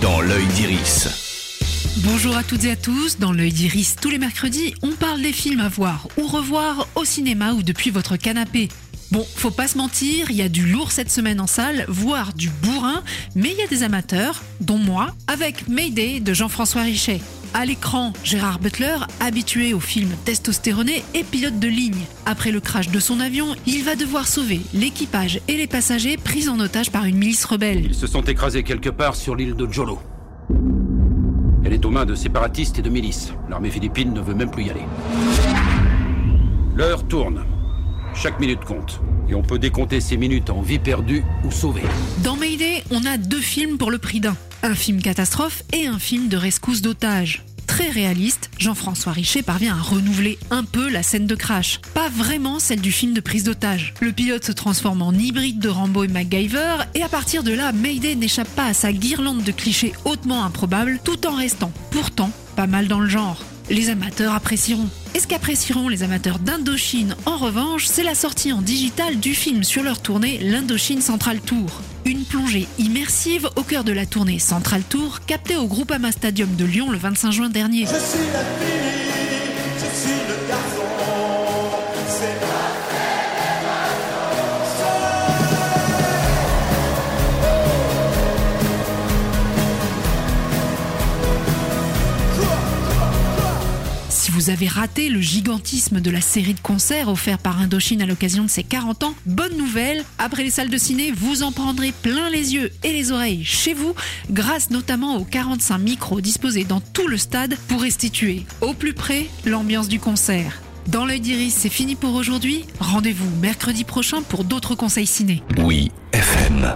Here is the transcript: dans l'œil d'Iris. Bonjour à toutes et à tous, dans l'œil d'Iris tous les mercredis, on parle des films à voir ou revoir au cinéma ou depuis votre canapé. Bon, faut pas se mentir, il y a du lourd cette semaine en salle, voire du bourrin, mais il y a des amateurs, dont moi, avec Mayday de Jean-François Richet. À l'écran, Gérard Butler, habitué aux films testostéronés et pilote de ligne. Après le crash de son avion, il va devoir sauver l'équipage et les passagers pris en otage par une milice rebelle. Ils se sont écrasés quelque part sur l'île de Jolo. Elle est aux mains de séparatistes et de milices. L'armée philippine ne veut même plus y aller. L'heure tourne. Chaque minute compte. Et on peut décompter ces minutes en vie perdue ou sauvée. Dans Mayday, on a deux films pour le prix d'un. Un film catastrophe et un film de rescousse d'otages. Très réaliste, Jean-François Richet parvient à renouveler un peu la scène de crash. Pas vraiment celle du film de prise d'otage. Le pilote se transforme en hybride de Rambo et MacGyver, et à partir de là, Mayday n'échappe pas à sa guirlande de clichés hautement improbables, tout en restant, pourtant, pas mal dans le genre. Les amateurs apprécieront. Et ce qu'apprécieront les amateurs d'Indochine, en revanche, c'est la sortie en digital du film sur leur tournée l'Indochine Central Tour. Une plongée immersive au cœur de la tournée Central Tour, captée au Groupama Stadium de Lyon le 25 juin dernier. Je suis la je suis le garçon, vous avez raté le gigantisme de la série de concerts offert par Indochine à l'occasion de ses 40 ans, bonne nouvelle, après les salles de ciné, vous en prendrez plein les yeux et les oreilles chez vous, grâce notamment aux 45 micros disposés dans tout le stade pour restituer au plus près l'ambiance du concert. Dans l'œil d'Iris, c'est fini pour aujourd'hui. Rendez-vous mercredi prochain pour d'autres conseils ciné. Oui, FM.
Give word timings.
dans 0.00 0.20
l'œil 0.20 0.46
d'Iris. 0.48 1.08
Bonjour 2.04 2.36
à 2.36 2.42
toutes 2.42 2.64
et 2.64 2.70
à 2.70 2.76
tous, 2.76 3.18
dans 3.18 3.32
l'œil 3.32 3.52
d'Iris 3.52 3.96
tous 4.00 4.10
les 4.10 4.18
mercredis, 4.18 4.74
on 4.82 4.92
parle 4.92 5.22
des 5.22 5.32
films 5.32 5.60
à 5.60 5.68
voir 5.68 6.08
ou 6.16 6.26
revoir 6.26 6.88
au 6.94 7.04
cinéma 7.04 7.52
ou 7.52 7.62
depuis 7.62 7.90
votre 7.90 8.16
canapé. 8.16 8.68
Bon, 9.10 9.26
faut 9.36 9.50
pas 9.50 9.68
se 9.68 9.76
mentir, 9.76 10.30
il 10.30 10.36
y 10.36 10.42
a 10.42 10.48
du 10.48 10.66
lourd 10.66 10.90
cette 10.90 11.10
semaine 11.10 11.40
en 11.40 11.46
salle, 11.46 11.84
voire 11.88 12.32
du 12.32 12.48
bourrin, 12.48 13.02
mais 13.34 13.50
il 13.50 13.58
y 13.58 13.62
a 13.62 13.66
des 13.66 13.82
amateurs, 13.82 14.42
dont 14.60 14.78
moi, 14.78 15.14
avec 15.26 15.68
Mayday 15.68 16.20
de 16.20 16.32
Jean-François 16.32 16.82
Richet. 16.82 17.20
À 17.54 17.66
l'écran, 17.66 18.14
Gérard 18.24 18.58
Butler, 18.60 18.96
habitué 19.20 19.74
aux 19.74 19.80
films 19.80 20.14
testostéronés 20.24 21.04
et 21.12 21.22
pilote 21.22 21.58
de 21.58 21.68
ligne. 21.68 22.00
Après 22.24 22.50
le 22.50 22.60
crash 22.60 22.88
de 22.88 22.98
son 22.98 23.20
avion, 23.20 23.54
il 23.66 23.84
va 23.84 23.94
devoir 23.94 24.26
sauver 24.26 24.62
l'équipage 24.72 25.38
et 25.48 25.58
les 25.58 25.66
passagers 25.66 26.16
pris 26.16 26.48
en 26.48 26.58
otage 26.60 26.90
par 26.90 27.04
une 27.04 27.18
milice 27.18 27.44
rebelle. 27.44 27.84
Ils 27.84 27.94
se 27.94 28.06
sont 28.06 28.22
écrasés 28.22 28.62
quelque 28.62 28.88
part 28.88 29.16
sur 29.16 29.36
l'île 29.36 29.54
de 29.54 29.70
Jolo. 29.70 29.98
Elle 31.64 31.74
est 31.74 31.84
aux 31.84 31.90
mains 31.90 32.06
de 32.06 32.14
séparatistes 32.14 32.78
et 32.78 32.82
de 32.82 32.88
milices. 32.88 33.34
L'armée 33.50 33.70
philippine 33.70 34.14
ne 34.14 34.20
veut 34.20 34.34
même 34.34 34.50
plus 34.50 34.64
y 34.64 34.70
aller. 34.70 34.86
L'heure 36.74 37.06
tourne. 37.06 37.44
Chaque 38.14 38.38
minute 38.40 38.64
compte. 38.64 39.00
Et 39.28 39.34
on 39.34 39.42
peut 39.42 39.58
décompter 39.58 40.00
ces 40.00 40.16
minutes 40.16 40.50
en 40.50 40.62
vie 40.62 40.78
perdue 40.78 41.24
ou 41.44 41.50
sauvée. 41.50 41.82
Dans 42.22 42.36
Mayday, 42.36 42.84
on 42.90 43.04
a 43.06 43.16
deux 43.16 43.40
films 43.40 43.78
pour 43.78 43.90
le 43.90 43.98
prix 43.98 44.20
d'un. 44.20 44.36
Un 44.62 44.74
film 44.74 45.00
catastrophe 45.00 45.62
et 45.72 45.86
un 45.86 45.98
film 45.98 46.28
de 46.28 46.36
rescousse 46.36 46.82
d'otages. 46.82 47.44
Très 47.66 47.88
réaliste, 47.88 48.50
Jean-François 48.58 49.12
Richet 49.12 49.42
parvient 49.42 49.74
à 49.74 49.80
renouveler 49.80 50.38
un 50.50 50.62
peu 50.62 50.90
la 50.90 51.02
scène 51.02 51.26
de 51.26 51.34
crash. 51.34 51.80
Pas 51.94 52.10
vraiment 52.10 52.58
celle 52.58 52.82
du 52.82 52.92
film 52.92 53.14
de 53.14 53.20
prise 53.20 53.44
d'otage. 53.44 53.94
Le 54.00 54.12
pilote 54.12 54.44
se 54.44 54.52
transforme 54.52 55.00
en 55.00 55.12
hybride 55.12 55.58
de 55.58 55.70
Rambo 55.70 56.04
et 56.04 56.08
MacGyver, 56.08 56.84
et 56.94 57.02
à 57.02 57.08
partir 57.08 57.42
de 57.42 57.52
là, 57.52 57.72
Mayday 57.72 58.14
n'échappe 58.14 58.54
pas 58.54 58.66
à 58.66 58.74
sa 58.74 58.92
guirlande 58.92 59.42
de 59.42 59.52
clichés 59.52 59.94
hautement 60.04 60.44
improbables, 60.44 61.00
tout 61.02 61.26
en 61.26 61.34
restant, 61.34 61.72
pourtant, 61.90 62.30
pas 62.56 62.66
mal 62.66 62.88
dans 62.88 63.00
le 63.00 63.08
genre. 63.08 63.42
Les 63.70 63.90
amateurs 63.90 64.34
apprécieront. 64.34 64.88
Et 65.14 65.20
ce 65.20 65.26
qu'apprécieront 65.26 65.88
les 65.88 66.02
amateurs 66.02 66.38
d'Indochine, 66.38 67.16
en 67.26 67.36
revanche, 67.36 67.86
c'est 67.86 68.02
la 68.02 68.14
sortie 68.14 68.52
en 68.52 68.60
digital 68.60 69.20
du 69.20 69.34
film 69.34 69.62
sur 69.62 69.82
leur 69.82 70.00
tournée 70.00 70.38
l'Indochine 70.38 71.00
Central 71.00 71.40
Tour. 71.40 71.80
Une 72.04 72.24
plongée 72.24 72.66
immersive 72.78 73.48
au 73.56 73.62
cœur 73.62 73.84
de 73.84 73.92
la 73.92 74.06
tournée 74.06 74.38
Central 74.38 74.82
Tour, 74.82 75.20
captée 75.26 75.56
au 75.56 75.66
Groupama 75.66 76.12
Stadium 76.12 76.54
de 76.56 76.64
Lyon 76.64 76.90
le 76.90 76.98
25 76.98 77.30
juin 77.30 77.48
dernier. 77.50 77.82
Je 77.82 77.86
suis 77.86 78.32
la 78.32 78.42
je 79.78 79.98
suis 80.00 80.20
le 80.28 80.48
garçon, 80.48 81.01
vous 94.32 94.48
avez 94.48 94.66
raté 94.66 95.10
le 95.10 95.20
gigantisme 95.20 96.00
de 96.00 96.10
la 96.10 96.22
série 96.22 96.54
de 96.54 96.60
concerts 96.60 97.08
offert 97.08 97.36
par 97.36 97.60
Indochine 97.60 98.00
à 98.00 98.06
l'occasion 98.06 98.44
de 98.44 98.48
ses 98.48 98.62
40 98.62 99.02
ans, 99.02 99.14
bonne 99.26 99.54
nouvelle, 99.58 100.04
après 100.16 100.42
les 100.42 100.50
salles 100.50 100.70
de 100.70 100.78
ciné, 100.78 101.12
vous 101.12 101.42
en 101.42 101.52
prendrez 101.52 101.92
plein 101.92 102.30
les 102.30 102.54
yeux 102.54 102.70
et 102.82 102.92
les 102.92 103.12
oreilles 103.12 103.44
chez 103.44 103.74
vous, 103.74 103.94
grâce 104.30 104.70
notamment 104.70 105.18
aux 105.18 105.24
45 105.24 105.76
micros 105.76 106.22
disposés 106.22 106.64
dans 106.64 106.80
tout 106.80 107.08
le 107.08 107.18
stade 107.18 107.58
pour 107.68 107.82
restituer 107.82 108.46
au 108.62 108.72
plus 108.72 108.94
près 108.94 109.26
l'ambiance 109.44 109.88
du 109.88 110.00
concert. 110.00 110.62
Dans 110.86 111.04
l'œil 111.04 111.20
d'Iris, 111.20 111.54
c'est 111.54 111.68
fini 111.68 111.94
pour 111.94 112.14
aujourd'hui. 112.14 112.64
Rendez-vous 112.80 113.28
mercredi 113.42 113.84
prochain 113.84 114.22
pour 114.22 114.44
d'autres 114.44 114.74
conseils 114.74 115.06
ciné. 115.06 115.42
Oui, 115.58 115.92
FM. 116.12 116.74